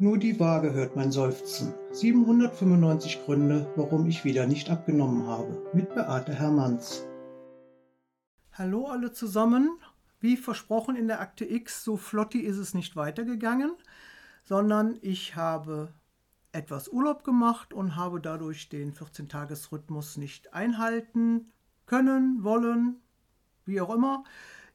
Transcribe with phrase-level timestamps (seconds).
[0.00, 1.74] Nur die Waage hört mein Seufzen.
[1.90, 5.60] 795 Gründe, warum ich wieder nicht abgenommen habe.
[5.72, 7.04] Mit Beate Hermanns.
[8.52, 9.76] Hallo alle zusammen.
[10.20, 13.72] Wie versprochen in der Akte X, so flotti ist es nicht weitergegangen,
[14.44, 15.92] sondern ich habe
[16.52, 21.52] etwas Urlaub gemacht und habe dadurch den 14-Tages-Rhythmus nicht einhalten
[21.86, 23.02] können, wollen,
[23.64, 24.22] wie auch immer.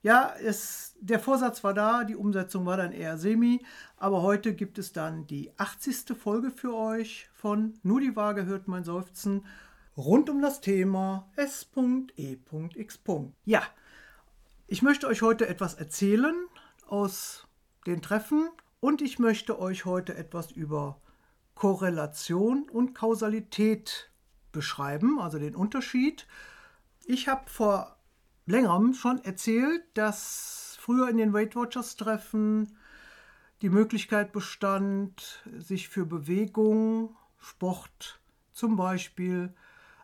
[0.03, 3.65] Ja, es, der Vorsatz war da, die Umsetzung war dann eher semi,
[3.95, 6.17] aber heute gibt es dann die 80.
[6.17, 9.45] Folge für euch von Nur die Waage hört mein Seufzen
[9.95, 12.99] rund um das Thema S.E.X.
[13.45, 13.63] Ja,
[14.67, 16.35] ich möchte euch heute etwas erzählen
[16.85, 17.47] aus
[17.87, 18.49] den Treffen
[18.81, 20.99] und ich möchte euch heute etwas über
[21.55, 24.11] Korrelation und Kausalität
[24.51, 26.27] beschreiben, also den Unterschied.
[27.05, 27.92] Ich habe vor
[28.45, 32.77] längerem schon erzählt, dass früher in den Weight Watchers Treffen
[33.61, 38.19] die Möglichkeit bestand, sich für Bewegung, Sport
[38.51, 39.53] zum Beispiel,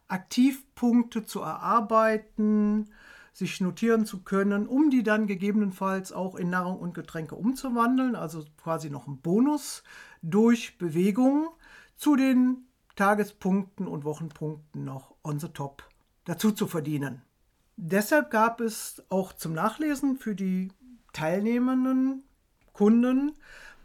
[0.08, 2.90] Aktivpunkte zu erarbeiten,
[3.34, 8.44] sich notieren zu können, um die dann gegebenenfalls auch in Nahrung und Getränke umzuwandeln, also
[8.62, 9.84] quasi noch ein Bonus
[10.22, 11.50] durch Bewegung
[11.96, 12.66] zu den
[12.96, 15.88] Tagespunkten und Wochenpunkten noch on the top
[16.26, 17.22] dazu zu verdienen.
[17.82, 20.68] Deshalb gab es auch zum Nachlesen für die
[21.14, 22.24] teilnehmenden
[22.74, 23.32] Kunden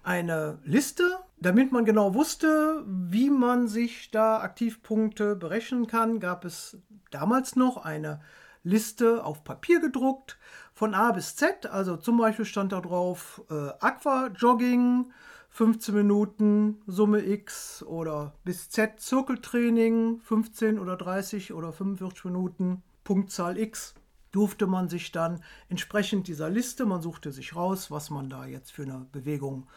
[0.02, 6.76] eine Liste, damit man genau wusste, wie man sich da Aktivpunkte berechnen kann, gab es
[7.12, 8.20] damals noch eine
[8.64, 10.40] Liste auf Papier gedruckt
[10.72, 11.66] von A bis Z.
[11.66, 15.12] Also zum Beispiel stand da drauf äh, Aqua-Jogging,
[15.50, 23.58] 15 Minuten Summe X oder bis Z Zirkeltraining, 15 oder 30 oder 45 Minuten Punktzahl
[23.58, 23.94] X
[24.32, 28.72] durfte man sich dann entsprechend dieser Liste, man suchte sich raus, was man da jetzt
[28.72, 29.68] für eine Bewegung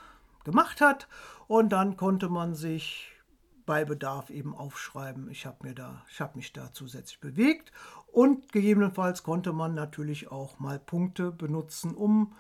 [0.44, 1.08] gemacht hat
[1.48, 3.12] und dann konnte man sich
[3.68, 7.72] bei Bedarf eben aufschreiben, ich habe mir da, ich habe mich da zusätzlich bewegt
[8.08, 12.34] und gegebenenfalls konnte man natürlich auch mal Punkte benutzen, um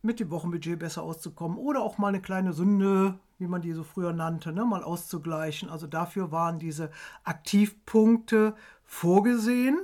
[0.00, 3.84] mit dem Wochenbudget besser auszukommen oder auch mal eine kleine Sünde, wie man die so
[3.84, 5.68] früher nannte, ne, mal auszugleichen.
[5.68, 6.90] Also dafür waren diese
[7.24, 8.54] Aktivpunkte
[8.84, 9.78] vorgesehen.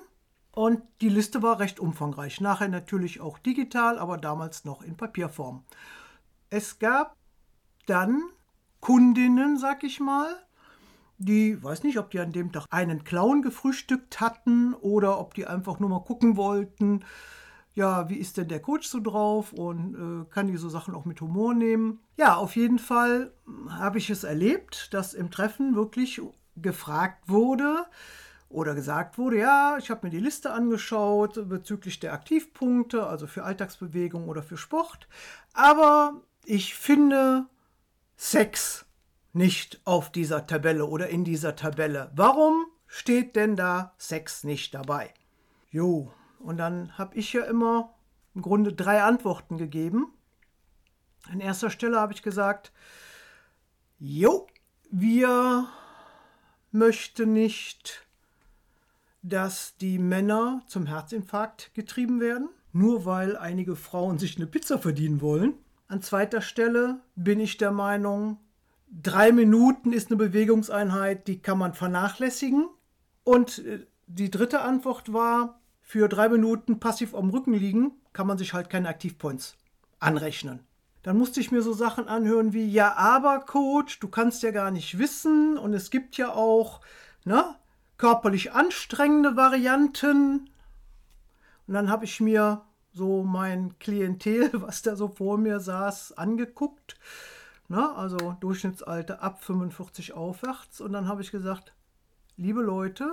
[0.55, 2.41] Und die Liste war recht umfangreich.
[2.41, 5.65] Nachher natürlich auch digital, aber damals noch in Papierform.
[6.49, 7.17] Es gab
[7.87, 8.23] dann
[8.81, 10.29] Kundinnen, sag ich mal,
[11.19, 15.47] die, weiß nicht, ob die an dem Tag einen Clown gefrühstückt hatten oder ob die
[15.47, 17.05] einfach nur mal gucken wollten,
[17.73, 21.05] ja, wie ist denn der Coach so drauf und äh, kann die so Sachen auch
[21.05, 21.99] mit Humor nehmen.
[22.17, 23.33] Ja, auf jeden Fall
[23.69, 26.21] habe ich es erlebt, dass im Treffen wirklich
[26.55, 27.87] gefragt wurde,
[28.55, 33.43] oder gesagt wurde, ja, ich habe mir die Liste angeschaut bezüglich der Aktivpunkte, also für
[33.43, 35.09] Alltagsbewegung oder für Sport,
[35.53, 37.47] aber ich finde
[38.17, 38.87] Sex
[39.33, 42.13] nicht auf dieser Tabelle oder in dieser Tabelle.
[42.15, 45.13] Warum steht denn da Sex nicht dabei?
[45.71, 47.95] Jo, und dann habe ich ja immer
[48.35, 50.13] im Grunde drei Antworten gegeben.
[51.31, 52.73] An erster Stelle habe ich gesagt,
[53.99, 54.47] jo,
[54.91, 55.67] wir
[56.71, 58.04] möchten nicht
[59.25, 65.23] dass die Männer zum Herzinfarkt getrieben werden, nur weil einige Frauen sich eine Pizza verdienen
[65.23, 65.55] wollen.
[65.89, 68.39] An zweiter Stelle bin ich der Meinung,
[68.91, 72.69] drei Minuten ist eine Bewegungseinheit, die kann man vernachlässigen.
[73.23, 78.37] Und äh, die dritte Antwort war, für drei Minuten passiv am Rücken liegen, kann man
[78.37, 79.57] sich halt keine Aktivpoints
[80.01, 80.61] anrechnen.
[81.03, 84.71] Dann musste ich mir so Sachen anhören wie, ja, aber Coach, du kannst ja gar
[84.71, 86.81] nicht wissen und es gibt ja auch,
[87.25, 87.55] ne,
[88.05, 90.51] körperlich anstrengende Varianten.
[91.67, 92.61] Und dann habe ich mir
[92.93, 96.97] so mein Klientel, was da so vor mir saß, angeguckt.
[97.67, 100.83] Na, also Durchschnittsalter ab 45 aufwärts.
[100.83, 101.73] Und dann habe ich gesagt,
[102.37, 103.11] liebe Leute,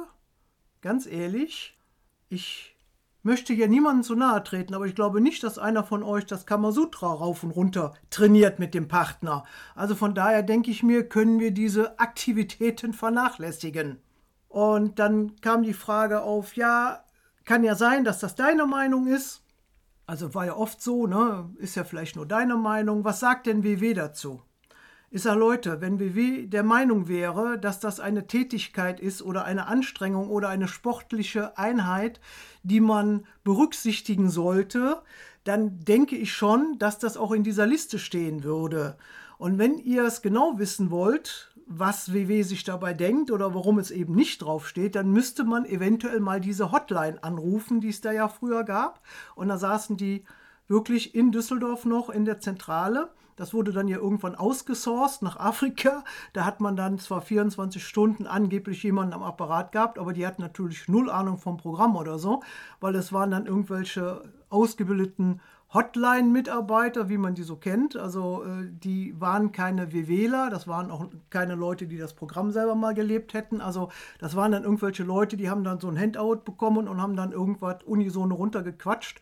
[0.82, 1.80] ganz ehrlich,
[2.28, 2.76] ich
[3.24, 6.46] möchte hier niemandem zu nahe treten, aber ich glaube nicht, dass einer von euch das
[6.46, 9.46] Kamasutra rauf und runter trainiert mit dem Partner.
[9.74, 14.02] Also von daher denke ich mir, können wir diese Aktivitäten vernachlässigen.
[14.52, 17.06] Und dann kam die Frage auf, ja,
[17.46, 19.44] kann ja sein, dass das deine Meinung ist.
[20.06, 21.50] Also war ja oft so, ne?
[21.58, 23.06] Ist ja vielleicht nur deine Meinung.
[23.06, 24.42] Was sagt denn WW dazu?
[25.10, 29.68] Ich sage, Leute, wenn WW der Meinung wäre, dass das eine Tätigkeit ist oder eine
[29.68, 32.20] Anstrengung oder eine sportliche Einheit,
[32.64, 35.02] die man berücksichtigen sollte,
[35.46, 38.98] dann denke ich schon, dass das auch in dieser Liste stehen würde.
[39.38, 43.92] Und wenn ihr es genau wissen wollt, was WW sich dabei denkt oder warum es
[43.92, 48.28] eben nicht draufsteht, dann müsste man eventuell mal diese Hotline anrufen, die es da ja
[48.28, 49.02] früher gab.
[49.36, 50.26] Und da saßen die
[50.68, 53.12] wirklich in Düsseldorf noch in der Zentrale.
[53.42, 56.04] Das wurde dann ja irgendwann ausgesourced nach Afrika.
[56.34, 60.44] Da hat man dann zwar 24 Stunden angeblich jemanden am Apparat gehabt, aber die hatten
[60.44, 62.44] natürlich null Ahnung vom Programm oder so,
[62.82, 64.22] weil es waren dann irgendwelche
[64.52, 65.42] ausgebildeten
[65.74, 67.96] Hotline-Mitarbeiter, wie man die so kennt.
[67.96, 72.76] Also äh, die waren keine WWler, das waren auch keine Leute, die das Programm selber
[72.76, 73.60] mal gelebt hätten.
[73.60, 73.90] Also
[74.20, 77.32] das waren dann irgendwelche Leute, die haben dann so ein Handout bekommen und haben dann
[77.32, 79.20] irgendwas unisono runtergequatscht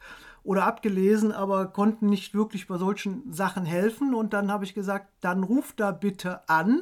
[0.50, 4.16] oder abgelesen, aber konnten nicht wirklich bei solchen Sachen helfen.
[4.16, 6.82] Und dann habe ich gesagt, dann ruft da bitte an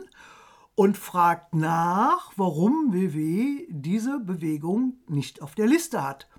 [0.75, 6.29] und fragt nach, warum WW diese Bewegung nicht auf der Liste hat.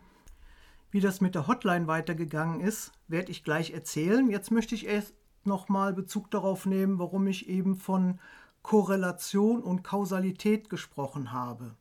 [0.91, 4.31] Wie das mit der Hotline weitergegangen ist, werde ich gleich erzählen.
[4.31, 5.13] Jetzt möchte ich erst
[5.45, 8.21] nochmal Bezug darauf nehmen, warum ich eben von
[8.63, 11.75] Korrelation und Kausalität gesprochen habe.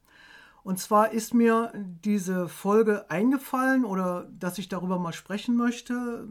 [0.67, 6.27] Und zwar ist mir diese Folge eingefallen oder dass ich darüber mal sprechen möchte,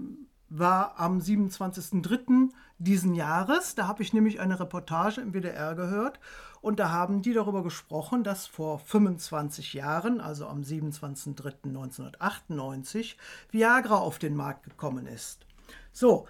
[0.50, 2.50] war am 27.03.
[2.77, 3.77] diesen Jahres.
[3.77, 6.21] Da habe ich nämlich eine Reportage im WDR gehört
[6.61, 13.15] und da haben die darüber gesprochen, dass vor 25 Jahren, also am 27.03.1998,
[13.50, 15.47] Viagra auf den Markt gekommen ist.
[15.93, 16.29] So,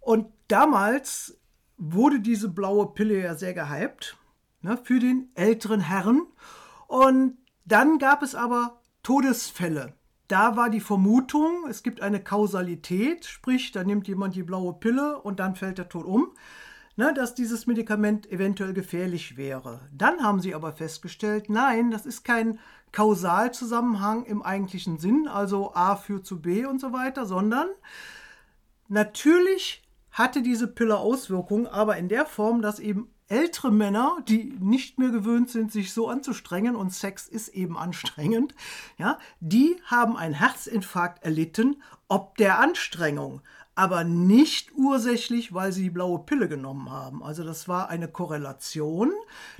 [0.00, 1.38] und damals
[1.76, 4.16] wurde diese blaue Pille ja sehr gehypt
[4.62, 6.22] ne, für den älteren Herren.
[6.88, 9.94] Und dann gab es aber Todesfälle.
[10.28, 15.20] Da war die Vermutung, es gibt eine Kausalität, sprich, da nimmt jemand die blaue Pille
[15.20, 16.32] und dann fällt er tot um
[16.96, 19.80] ne, dass dieses Medikament eventuell gefährlich wäre.
[19.92, 22.58] Dann haben sie aber festgestellt, nein, das ist kein
[22.92, 27.68] Kausalzusammenhang im eigentlichen Sinn, also A führt zu B und so weiter, sondern
[28.88, 34.98] natürlich hatte diese Pille Auswirkungen, aber in der Form, dass eben ältere Männer, die nicht
[34.98, 38.54] mehr gewöhnt sind, sich so anzustrengen, und Sex ist eben anstrengend,
[38.98, 43.40] ja, die haben einen Herzinfarkt erlitten, ob der Anstrengung
[43.74, 47.22] aber nicht ursächlich, weil sie die blaue Pille genommen haben.
[47.22, 49.12] Also das war eine Korrelation.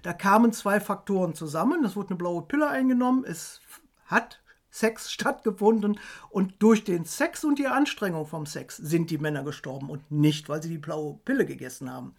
[0.02, 1.84] Da kamen zwei Faktoren zusammen.
[1.84, 3.24] Es wurde eine blaue Pille eingenommen.
[3.24, 3.60] Es
[4.06, 5.98] hat Sex stattgefunden
[6.30, 10.48] und durch den Sex und die Anstrengung vom Sex sind die Männer gestorben und nicht,
[10.48, 12.14] weil sie die blaue Pille gegessen haben.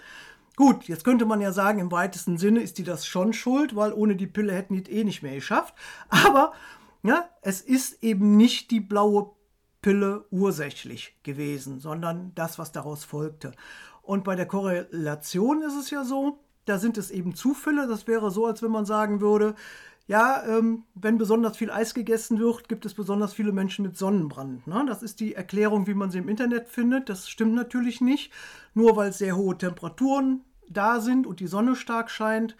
[0.56, 3.92] Gut, jetzt könnte man ja sagen, im weitesten Sinne ist die das schon schuld, weil
[3.92, 5.74] ohne die Pille hätten die es eh nicht mehr geschafft.
[6.10, 6.54] Aber
[7.02, 9.44] ja, es ist eben nicht die blaue Pille
[9.84, 13.52] Pille ursächlich gewesen, sondern das, was daraus folgte.
[14.02, 17.88] Und bei der Korrelation ist es ja so, da sind es eben Zufälle.
[17.88, 19.54] Das wäre so, als wenn man sagen würde,
[20.06, 24.68] ja, ähm, wenn besonders viel Eis gegessen wird, gibt es besonders viele Menschen mit Sonnenbrand.
[24.68, 24.84] Ne?
[24.86, 27.08] Das ist die Erklärung, wie man sie im Internet findet.
[27.08, 28.32] Das stimmt natürlich nicht.
[28.74, 32.58] Nur weil sehr hohe Temperaturen da sind und die Sonne stark scheint,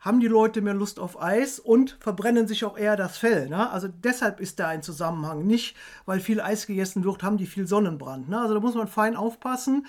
[0.00, 3.48] haben die Leute mehr Lust auf Eis und verbrennen sich auch eher das Fell.
[3.48, 3.68] Ne?
[3.70, 5.46] Also deshalb ist da ein Zusammenhang.
[5.46, 5.76] Nicht,
[6.06, 8.28] weil viel Eis gegessen wird, haben die viel Sonnenbrand.
[8.28, 8.40] Ne?
[8.40, 9.86] Also da muss man fein aufpassen.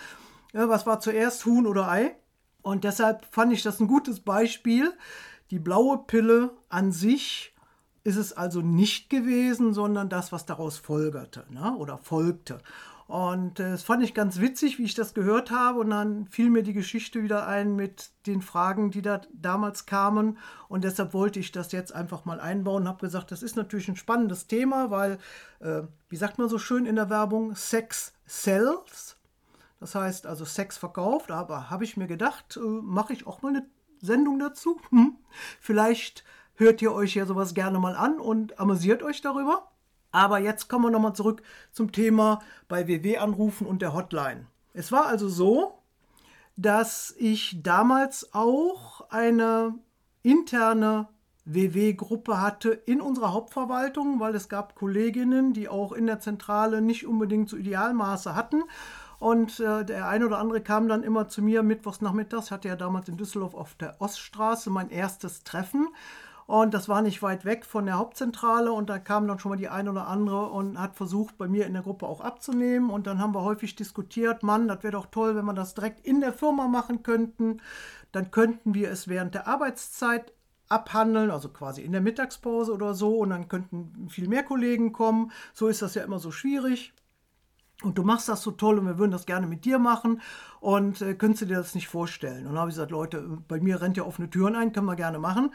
[0.53, 2.15] Ja, was war zuerst, Huhn oder Ei?
[2.63, 4.91] Und deshalb fand ich das ein gutes Beispiel.
[5.51, 7.55] Die blaue Pille an sich
[8.03, 11.75] ist es also nicht gewesen, sondern das, was daraus folgerte ne?
[11.77, 12.59] oder folgte.
[13.07, 15.79] Und äh, das fand ich ganz witzig, wie ich das gehört habe.
[15.79, 20.37] Und dann fiel mir die Geschichte wieder ein mit den Fragen, die da damals kamen.
[20.67, 23.87] Und deshalb wollte ich das jetzt einfach mal einbauen und habe gesagt, das ist natürlich
[23.87, 25.19] ein spannendes Thema, weil,
[25.59, 29.17] äh, wie sagt man so schön in der Werbung, Sex sells.
[29.79, 31.31] Das heißt also Sex verkauft.
[31.31, 33.65] Aber habe ich mir gedacht, äh, mache ich auch mal eine
[34.07, 34.81] Sendung dazu.
[34.89, 35.17] Hm.
[35.61, 36.23] Vielleicht
[36.55, 39.69] hört ihr euch ja sowas gerne mal an und amüsiert euch darüber.
[40.11, 44.47] Aber jetzt kommen wir nochmal zurück zum Thema bei WW anrufen und der Hotline.
[44.73, 45.77] Es war also so,
[46.55, 49.75] dass ich damals auch eine
[50.23, 51.07] interne
[51.45, 57.05] WW-Gruppe hatte in unserer Hauptverwaltung, weil es gab Kolleginnen, die auch in der Zentrale nicht
[57.05, 58.63] unbedingt so Idealmaße hatten.
[59.19, 62.51] Und äh, der eine oder andere kam dann immer zu mir mittwochs nachmittags.
[62.51, 65.89] Hatte ja damals in Düsseldorf auf der Oststraße mein erstes Treffen.
[66.47, 69.57] Und das war nicht weit weg von der Hauptzentrale und da kam dann schon mal
[69.57, 72.89] die eine oder andere und hat versucht, bei mir in der Gruppe auch abzunehmen.
[72.89, 76.05] Und dann haben wir häufig diskutiert, Mann, das wäre doch toll, wenn wir das direkt
[76.05, 77.61] in der Firma machen könnten.
[78.13, 80.31] Dann könnten wir es während der Arbeitszeit
[80.69, 83.17] abhandeln, also quasi in der Mittagspause oder so.
[83.17, 85.33] Und dann könnten viel mehr Kollegen kommen.
[85.53, 86.93] So ist das ja immer so schwierig.
[87.83, 90.21] Und du machst das so toll und wir würden das gerne mit dir machen.
[90.59, 92.47] Und äh, könntest du dir das nicht vorstellen?
[92.47, 94.95] Und dann habe ich gesagt, Leute, bei mir rennt ja offene Türen ein, können wir
[94.95, 95.51] gerne machen.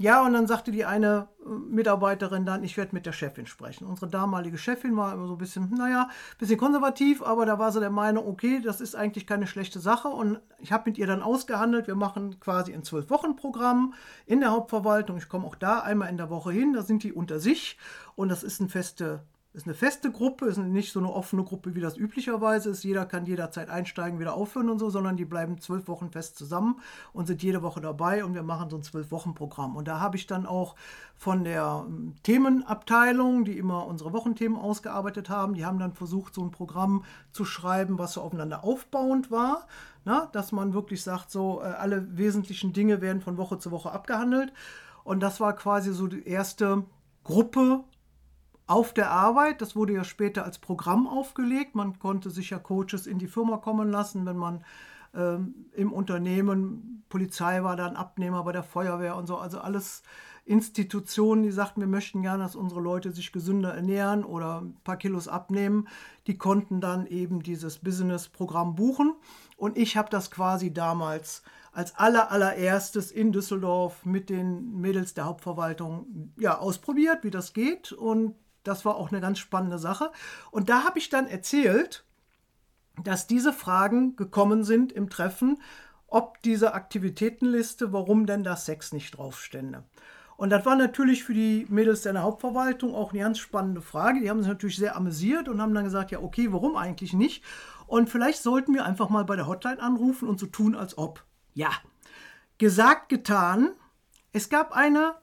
[0.00, 3.84] Ja, und dann sagte die eine äh, Mitarbeiterin dann, ich werde mit der Chefin sprechen.
[3.84, 7.72] Unsere damalige Chefin war immer so ein bisschen, naja, ein bisschen konservativ, aber da war
[7.72, 10.06] sie der Meinung, okay, das ist eigentlich keine schlechte Sache.
[10.06, 13.94] Und ich habe mit ihr dann ausgehandelt, wir machen quasi ein Zwölf-Wochen-Programm
[14.26, 15.16] in der Hauptverwaltung.
[15.16, 17.76] Ich komme auch da einmal in der Woche hin, da sind die unter sich
[18.14, 19.24] und das ist eine feste
[19.54, 22.84] ist eine feste Gruppe, ist nicht so eine offene Gruppe, wie das üblicherweise ist.
[22.84, 26.80] Jeder kann jederzeit einsteigen, wieder aufhören und so, sondern die bleiben zwölf Wochen fest zusammen
[27.14, 29.74] und sind jede Woche dabei und wir machen so ein Zwölf-Wochen-Programm.
[29.74, 30.76] Und da habe ich dann auch
[31.16, 36.42] von der ähm, Themenabteilung, die immer unsere Wochenthemen ausgearbeitet haben, die haben dann versucht, so
[36.44, 39.66] ein Programm zu schreiben, was so aufeinander aufbauend war.
[40.04, 43.92] Na, dass man wirklich sagt, so äh, alle wesentlichen Dinge werden von Woche zu Woche
[43.92, 44.52] abgehandelt.
[45.04, 46.84] Und das war quasi so die erste
[47.24, 47.84] Gruppe
[48.68, 49.60] auf der Arbeit.
[49.60, 51.74] Das wurde ja später als Programm aufgelegt.
[51.74, 54.64] Man konnte sich ja Coaches in die Firma kommen lassen, wenn man
[55.14, 59.38] ähm, im Unternehmen, Polizei war dann Abnehmer bei der Feuerwehr und so.
[59.38, 60.02] Also alles
[60.44, 64.96] Institutionen, die sagten, wir möchten gerne, dass unsere Leute sich gesünder ernähren oder ein paar
[64.96, 65.88] Kilos abnehmen.
[66.26, 69.14] Die konnten dann eben dieses Business-Programm buchen.
[69.56, 75.26] Und ich habe das quasi damals als aller, allererstes in Düsseldorf mit den Mädels der
[75.26, 77.92] Hauptverwaltung ja, ausprobiert, wie das geht.
[77.92, 78.34] Und
[78.64, 80.10] das war auch eine ganz spannende Sache.
[80.50, 82.04] Und da habe ich dann erzählt,
[83.02, 85.60] dass diese Fragen gekommen sind im Treffen,
[86.06, 89.84] ob diese Aktivitätenliste, warum denn da Sex nicht draufstände.
[90.36, 94.20] Und das war natürlich für die Mädels der Hauptverwaltung auch eine ganz spannende Frage.
[94.20, 97.42] Die haben sich natürlich sehr amüsiert und haben dann gesagt, ja, okay, warum eigentlich nicht?
[97.88, 101.24] Und vielleicht sollten wir einfach mal bei der Hotline anrufen und so tun, als ob.
[101.54, 101.70] Ja,
[102.58, 103.70] gesagt, getan.
[104.32, 105.16] Es gab eine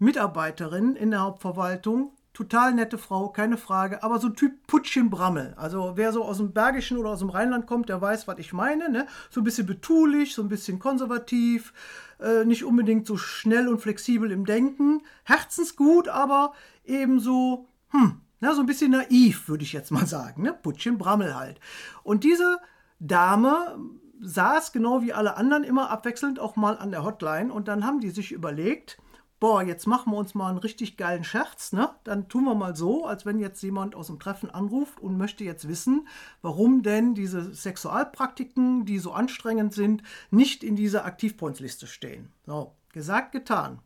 [0.00, 5.54] Mitarbeiterin in der Hauptverwaltung, total nette Frau, keine Frage, aber so ein Typ Putschchen Brammel.
[5.56, 8.52] Also wer so aus dem Bergischen oder aus dem Rheinland kommt, der weiß, was ich
[8.52, 8.90] meine.
[8.90, 9.06] Ne?
[9.30, 11.72] So ein bisschen betulich, so ein bisschen konservativ,
[12.20, 15.02] äh, nicht unbedingt so schnell und flexibel im Denken.
[15.22, 16.52] Herzensgut, aber
[16.84, 20.42] ebenso, hm, na, so ein bisschen naiv, würde ich jetzt mal sagen.
[20.42, 20.52] Ne?
[20.52, 21.60] Putschchen Brammel halt.
[22.02, 22.58] Und diese
[22.98, 23.78] Dame
[24.20, 28.00] saß genau wie alle anderen immer abwechselnd auch mal an der Hotline und dann haben
[28.00, 28.98] die sich überlegt,
[29.44, 31.90] boah, jetzt machen wir uns mal einen richtig geilen Scherz, ne?
[32.04, 35.44] Dann tun wir mal so, als wenn jetzt jemand aus dem Treffen anruft und möchte
[35.44, 36.08] jetzt wissen,
[36.40, 42.32] warum denn diese Sexualpraktiken, die so anstrengend sind, nicht in dieser Aktivpoints-Liste stehen.
[42.46, 43.80] So, gesagt, getan.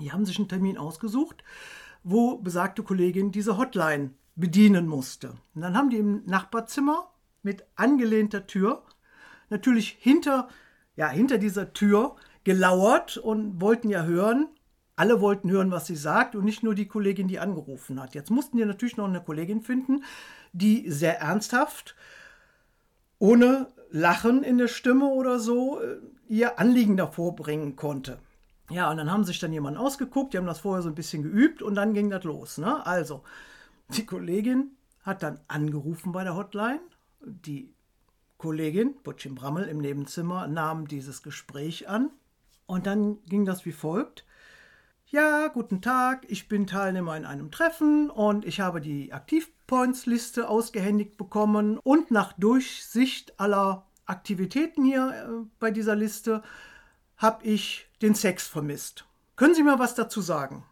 [0.00, 1.44] Die haben sich einen Termin ausgesucht,
[2.02, 5.34] wo besagte Kollegin diese Hotline bedienen musste.
[5.54, 7.12] Und dann haben die im Nachbarzimmer
[7.44, 8.82] mit angelehnter Tür,
[9.48, 10.48] natürlich hinter,
[10.96, 14.48] ja, hinter dieser Tür gelauert und wollten ja hören,
[14.96, 18.14] alle wollten hören, was sie sagt und nicht nur die Kollegin, die angerufen hat.
[18.14, 20.02] Jetzt mussten die natürlich noch eine Kollegin finden,
[20.52, 21.94] die sehr ernsthaft,
[23.18, 25.98] ohne Lachen in der Stimme oder so, äh,
[26.28, 28.18] ihr Anliegen davor bringen konnte.
[28.70, 31.22] Ja, und dann haben sich dann jemanden ausgeguckt, die haben das vorher so ein bisschen
[31.22, 32.58] geübt und dann ging das los.
[32.58, 32.84] Ne?
[32.84, 33.22] Also,
[33.90, 34.72] die Kollegin
[35.02, 36.80] hat dann angerufen bei der Hotline.
[37.20, 37.72] Die
[38.38, 42.10] Kollegin, Butchim Brammel im Nebenzimmer, nahm dieses Gespräch an.
[42.66, 44.24] Und dann ging das wie folgt.
[45.08, 51.16] Ja, guten Tag, ich bin Teilnehmer in einem Treffen und ich habe die Aktivpoints-Liste ausgehändigt
[51.16, 56.42] bekommen und nach Durchsicht aller Aktivitäten hier äh, bei dieser Liste
[57.18, 59.04] habe ich den Sex vermisst.
[59.36, 60.64] Können Sie mir was dazu sagen?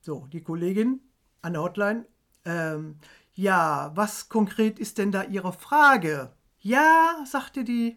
[0.00, 0.98] So, die Kollegin
[1.40, 2.06] an der Hotline.
[2.44, 2.96] Ähm,
[3.32, 6.32] ja, was konkret ist denn da Ihre Frage?
[6.58, 7.96] Ja, sagte die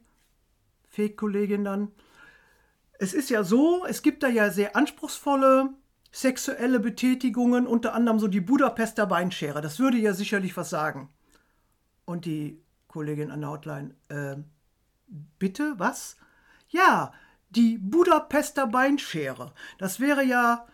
[0.89, 1.91] Fake-Kollegin dann.
[2.99, 5.73] Es ist ja so, es gibt da ja sehr anspruchsvolle
[6.15, 9.59] sexuelle Betätigungen, unter anderem so die Budapester Beinschere.
[9.61, 11.09] Das würde ja sicherlich was sagen.
[12.05, 14.37] Und die Kollegin an der Hotline, äh,
[15.39, 16.15] bitte, was?
[16.69, 17.11] Ja,
[17.49, 19.51] die Budapester Beinschere.
[19.77, 20.65] Das wäre ja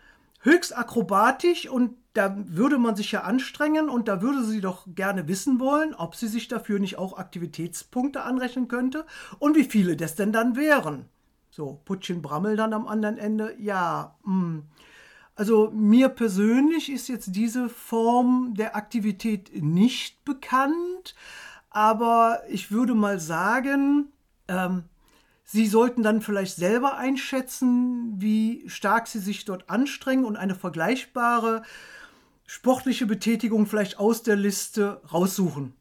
[0.42, 5.26] höchst akrobatisch und da würde man sich ja anstrengen und da würde sie doch gerne
[5.26, 9.06] wissen wollen, ob sie sich dafür nicht auch Aktivitätspunkte anrechnen könnte
[9.40, 11.08] und wie viele das denn dann wären.
[11.54, 13.54] So, Putschin Brammel dann am anderen Ende.
[13.58, 14.32] Ja, mh.
[14.32, 14.62] Hm.
[15.34, 21.14] also mir persönlich ist jetzt diese Form der Aktivität nicht bekannt,
[21.68, 24.08] aber ich würde mal sagen,
[24.48, 24.84] ähm,
[25.44, 31.62] Sie sollten dann vielleicht selber einschätzen, wie stark Sie sich dort anstrengen und eine vergleichbare
[32.46, 35.74] sportliche Betätigung vielleicht aus der Liste raussuchen.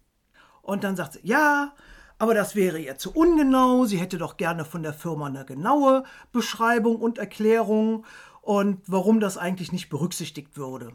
[0.62, 1.74] Und dann sagt sie, ja,
[2.22, 3.86] aber das wäre ihr zu ungenau.
[3.86, 8.06] Sie hätte doch gerne von der Firma eine genaue Beschreibung und Erklärung
[8.42, 10.92] und warum das eigentlich nicht berücksichtigt würde.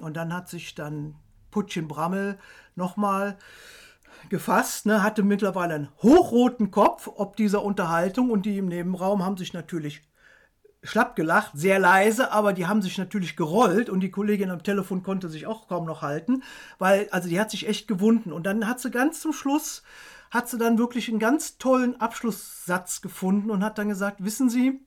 [0.00, 1.14] Und dann hat sich dann
[1.52, 2.40] Putschin Brammel
[2.74, 3.38] nochmal
[4.30, 9.36] gefasst, ne, hatte mittlerweile einen hochroten Kopf ob dieser Unterhaltung und die im Nebenraum haben
[9.36, 10.02] sich natürlich
[10.82, 15.04] schlapp gelacht, sehr leise, aber die haben sich natürlich gerollt und die Kollegin am Telefon
[15.04, 16.42] konnte sich auch kaum noch halten,
[16.80, 18.32] weil, also die hat sich echt gewunden.
[18.32, 19.84] Und dann hat sie ganz zum Schluss
[20.34, 24.80] hat sie dann wirklich einen ganz tollen Abschlusssatz gefunden und hat dann gesagt, wissen Sie,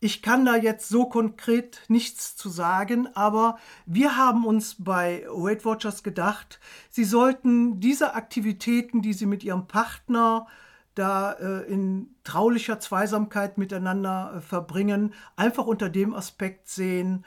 [0.00, 5.64] Ich kann da jetzt so konkret nichts zu sagen, aber wir haben uns bei Weight
[5.64, 6.58] Watchers gedacht,
[6.90, 10.48] Sie sollten diese Aktivitäten, die Sie mit Ihrem Partner
[10.96, 17.24] da äh, in traulicher Zweisamkeit miteinander äh, verbringen, einfach unter dem Aspekt sehen,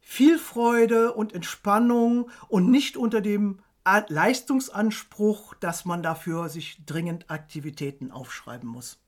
[0.00, 8.10] viel Freude und Entspannung und nicht unter dem Leistungsanspruch, dass man dafür sich dringend Aktivitäten
[8.10, 8.98] aufschreiben muss.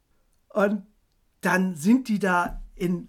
[0.49, 0.87] Und
[1.41, 3.09] dann sind die da in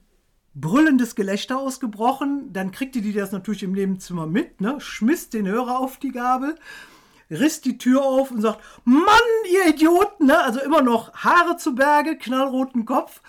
[0.54, 2.54] brüllendes Gelächter ausgebrochen.
[2.54, 4.80] Dann kriegte die das natürlich im Nebenzimmer mit, ne?
[4.80, 6.56] schmiss den Hörer auf die Gabel,
[7.30, 9.06] riss die Tür auf und sagt, Mann,
[9.52, 10.40] ihr Idioten, ne?
[10.40, 13.22] also immer noch Haare zu Berge, knallroten Kopf.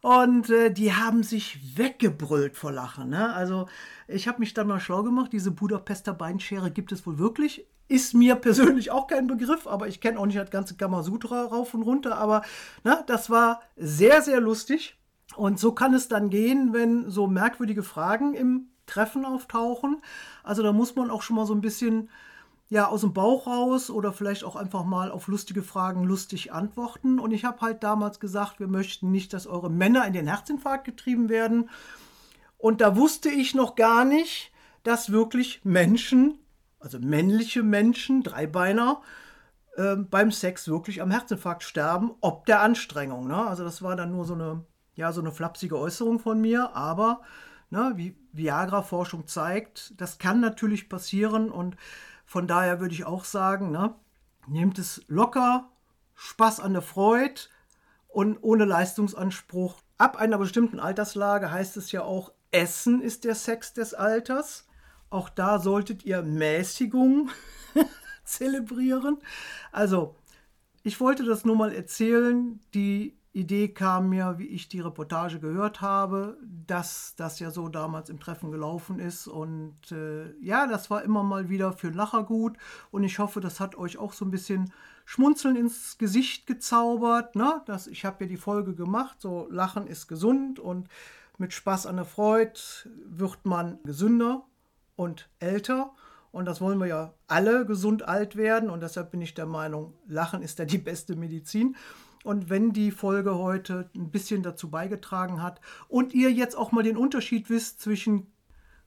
[0.00, 3.10] Und äh, die haben sich weggebrüllt vor Lachen.
[3.10, 3.32] Ne?
[3.32, 3.68] Also
[4.08, 7.66] ich habe mich dann mal schlau gemacht, diese Budapester Beinschere gibt es wohl wirklich.
[7.92, 11.74] Ist mir persönlich auch kein Begriff, aber ich kenne auch nicht das ganze Kamasutra rauf
[11.74, 12.16] und runter.
[12.16, 12.40] Aber
[12.84, 14.98] ne, das war sehr, sehr lustig.
[15.36, 20.00] Und so kann es dann gehen, wenn so merkwürdige Fragen im Treffen auftauchen.
[20.42, 22.08] Also da muss man auch schon mal so ein bisschen
[22.70, 27.18] ja aus dem Bauch raus oder vielleicht auch einfach mal auf lustige Fragen lustig antworten.
[27.18, 30.86] Und ich habe halt damals gesagt, wir möchten nicht, dass eure Männer in den Herzinfarkt
[30.86, 31.68] getrieben werden.
[32.56, 34.50] Und da wusste ich noch gar nicht,
[34.82, 36.38] dass wirklich Menschen,
[36.82, 39.00] also männliche Menschen, Dreibeiner,
[39.76, 43.26] äh, beim Sex wirklich am Herzinfarkt sterben, ob der Anstrengung.
[43.26, 43.36] Ne?
[43.36, 47.22] Also das war dann nur so eine ja, so eine flapsige Äußerung von mir, aber
[47.70, 51.76] ne, wie Viagra-Forschung zeigt, das kann natürlich passieren und
[52.26, 53.94] von daher würde ich auch sagen, ne,
[54.46, 55.68] nehmt es locker,
[56.14, 57.42] Spaß an der Freude
[58.08, 59.76] und ohne Leistungsanspruch.
[59.98, 64.66] Ab einer bestimmten Alterslage heißt es ja auch, Essen ist der Sex des Alters.
[65.12, 67.28] Auch da solltet ihr Mäßigung
[68.24, 69.18] zelebrieren.
[69.70, 70.16] Also,
[70.84, 72.60] ich wollte das nur mal erzählen.
[72.72, 78.08] Die Idee kam mir, wie ich die Reportage gehört habe, dass das ja so damals
[78.08, 79.26] im Treffen gelaufen ist.
[79.26, 82.56] Und äh, ja, das war immer mal wieder für Lacher gut.
[82.90, 84.72] Und ich hoffe, das hat euch auch so ein bisschen
[85.04, 87.36] Schmunzeln ins Gesicht gezaubert.
[87.36, 87.60] Ne?
[87.66, 90.88] Das, ich habe ja die Folge gemacht, so Lachen ist gesund und
[91.36, 92.58] mit Spaß an der Freude
[93.04, 94.46] wird man gesünder
[94.96, 95.94] und älter.
[96.30, 98.70] Und das wollen wir ja alle gesund alt werden.
[98.70, 101.76] Und deshalb bin ich der Meinung, Lachen ist ja die beste Medizin.
[102.24, 106.82] Und wenn die Folge heute ein bisschen dazu beigetragen hat und ihr jetzt auch mal
[106.82, 108.32] den Unterschied wisst zwischen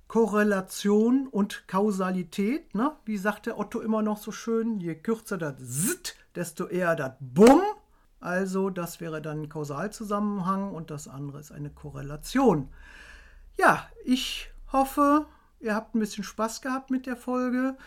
[0.07, 2.95] Korrelation und Kausalität, ne?
[3.05, 7.13] wie sagt der Otto immer noch so schön, je kürzer das Zit, desto eher das
[7.19, 7.61] Bumm.
[8.19, 12.69] Also das wäre dann ein Kausalzusammenhang und das andere ist eine Korrelation.
[13.57, 15.27] Ja, ich hoffe,
[15.59, 17.77] ihr habt ein bisschen Spaß gehabt mit der Folge.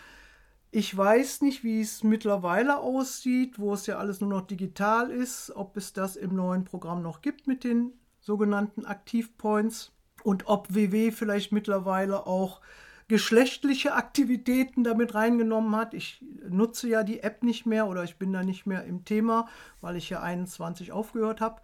[0.71, 5.51] Ich weiß nicht, wie es mittlerweile aussieht, wo es ja alles nur noch digital ist,
[5.55, 9.91] ob es das im neuen Programm noch gibt mit den sogenannten Aktivpoints
[10.23, 12.61] und ob WW vielleicht mittlerweile auch
[13.07, 15.95] geschlechtliche Aktivitäten damit reingenommen hat.
[15.95, 19.47] Ich nutze ja die App nicht mehr oder ich bin da nicht mehr im Thema,
[19.81, 21.61] weil ich ja 21 aufgehört habe.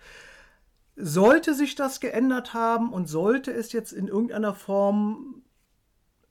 [0.96, 5.44] Sollte sich das geändert haben und sollte es jetzt in irgendeiner Form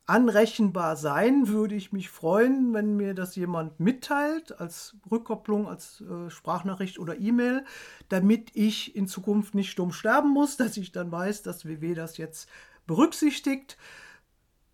[0.06, 6.30] anrechenbar sein, würde ich mich freuen, wenn mir das jemand mitteilt, als Rückkopplung, als äh,
[6.30, 7.64] Sprachnachricht oder E-Mail,
[8.10, 12.18] damit ich in Zukunft nicht stumm sterben muss, dass ich dann weiß, dass WW das
[12.18, 12.48] jetzt
[12.86, 13.78] berücksichtigt.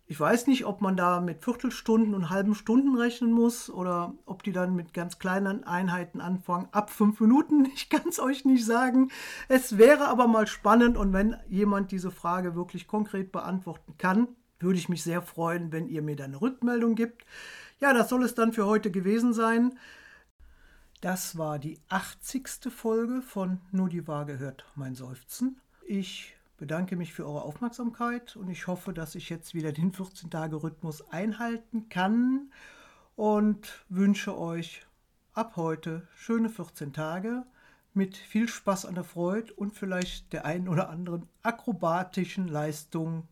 [0.05, 4.43] Ich weiß nicht, ob man da mit Viertelstunden und halben Stunden rechnen muss oder ob
[4.43, 7.69] die dann mit ganz kleinen Einheiten anfangen, ab fünf Minuten.
[7.73, 9.09] Ich kann es euch nicht sagen.
[9.47, 14.27] Es wäre aber mal spannend und wenn jemand diese Frage wirklich konkret beantworten kann,
[14.63, 17.25] würde ich mich sehr freuen, wenn ihr mir da eine Rückmeldung gibt.
[17.79, 19.77] Ja, das soll es dann für heute gewesen sein.
[21.01, 22.71] Das war die 80.
[22.71, 25.59] Folge von Nur die Waage hört mein Seufzen.
[25.87, 31.09] Ich bedanke mich für eure Aufmerksamkeit und ich hoffe, dass ich jetzt wieder den 14-Tage-Rhythmus
[31.09, 32.51] einhalten kann
[33.15, 34.85] und wünsche euch
[35.33, 37.45] ab heute schöne 14 Tage
[37.93, 43.27] mit viel Spaß an der Freude und vielleicht der einen oder anderen akrobatischen Leistung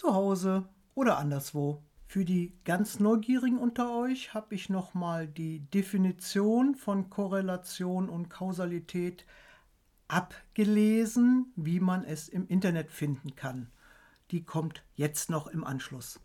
[0.00, 1.82] zu Hause oder anderswo.
[2.06, 9.26] Für die ganz Neugierigen unter euch habe ich nochmal die Definition von Korrelation und Kausalität
[10.08, 13.70] abgelesen, wie man es im Internet finden kann.
[14.30, 16.18] Die kommt jetzt noch im Anschluss.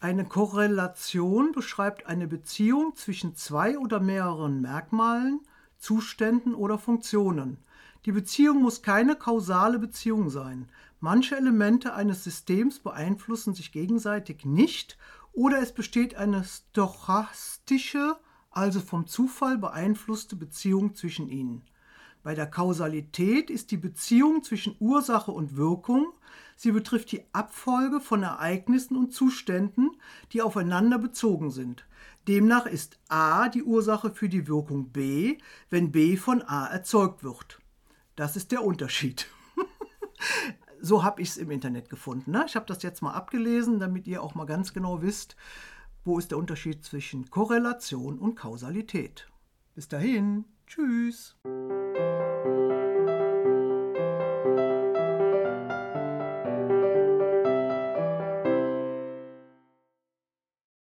[0.00, 5.40] Eine Korrelation beschreibt eine Beziehung zwischen zwei oder mehreren Merkmalen,
[5.78, 7.56] Zuständen oder Funktionen.
[8.04, 10.68] Die Beziehung muss keine kausale Beziehung sein.
[11.00, 14.98] Manche Elemente eines Systems beeinflussen sich gegenseitig nicht
[15.32, 18.16] oder es besteht eine stochastische,
[18.50, 21.62] also vom Zufall beeinflusste Beziehung zwischen ihnen.
[22.24, 26.12] Bei der Kausalität ist die Beziehung zwischen Ursache und Wirkung.
[26.56, 29.92] Sie betrifft die Abfolge von Ereignissen und Zuständen,
[30.32, 31.86] die aufeinander bezogen sind.
[32.26, 35.38] Demnach ist A die Ursache für die Wirkung B,
[35.70, 37.60] wenn B von A erzeugt wird.
[38.16, 39.28] Das ist der Unterschied.
[40.80, 42.30] so habe ich es im Internet gefunden.
[42.32, 42.44] Ne?
[42.46, 45.36] Ich habe das jetzt mal abgelesen, damit ihr auch mal ganz genau wisst,
[46.04, 49.28] wo ist der Unterschied zwischen Korrelation und Kausalität.
[49.74, 51.36] Bis dahin, tschüss.